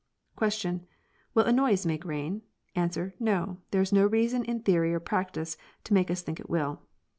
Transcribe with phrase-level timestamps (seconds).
[0.35, 0.87] Question.
[1.35, 2.41] Will a noise make rain?
[2.75, 3.13] Answer.
[3.19, 6.81] No; there is no reason in theory or practice to make us think it will.